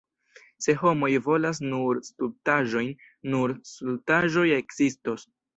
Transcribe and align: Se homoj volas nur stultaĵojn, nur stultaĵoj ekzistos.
Se 0.67 0.73
homoj 0.79 1.09
volas 1.27 1.59
nur 1.73 2.01
stultaĵojn, 2.09 2.91
nur 3.35 3.55
stultaĵoj 3.73 4.49
ekzistos. 4.61 5.33